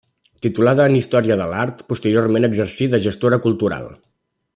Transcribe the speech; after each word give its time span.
Titulada 0.45 0.85
en 0.91 0.95
Història 0.99 1.37
de 1.41 1.45
l'Art, 1.51 1.83
posteriorment 1.93 2.47
exercí 2.49 2.89
de 2.95 3.01
gestora 3.05 3.41
cultural. 3.45 3.87